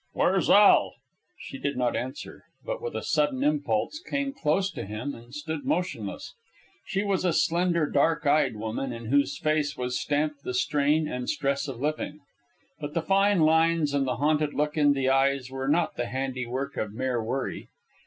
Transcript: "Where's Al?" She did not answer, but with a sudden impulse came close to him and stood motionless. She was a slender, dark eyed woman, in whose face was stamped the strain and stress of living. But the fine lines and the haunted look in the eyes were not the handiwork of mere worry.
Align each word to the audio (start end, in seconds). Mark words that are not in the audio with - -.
"Where's 0.13 0.49
Al?" 0.49 0.95
She 1.37 1.59
did 1.59 1.77
not 1.77 1.95
answer, 1.95 2.43
but 2.65 2.81
with 2.81 2.95
a 2.95 3.03
sudden 3.03 3.43
impulse 3.43 3.99
came 3.99 4.33
close 4.33 4.71
to 4.71 4.83
him 4.83 5.13
and 5.13 5.31
stood 5.31 5.63
motionless. 5.63 6.33
She 6.87 7.03
was 7.03 7.23
a 7.23 7.31
slender, 7.31 7.87
dark 7.87 8.25
eyed 8.25 8.55
woman, 8.55 8.91
in 8.91 9.11
whose 9.11 9.37
face 9.37 9.77
was 9.77 9.99
stamped 9.99 10.41
the 10.41 10.55
strain 10.55 11.07
and 11.07 11.29
stress 11.29 11.67
of 11.67 11.79
living. 11.79 12.17
But 12.79 12.95
the 12.95 13.03
fine 13.03 13.41
lines 13.41 13.93
and 13.93 14.07
the 14.07 14.15
haunted 14.15 14.55
look 14.55 14.75
in 14.75 14.93
the 14.93 15.07
eyes 15.07 15.51
were 15.51 15.67
not 15.67 15.97
the 15.97 16.07
handiwork 16.07 16.77
of 16.77 16.93
mere 16.93 17.21
worry. 17.23 17.67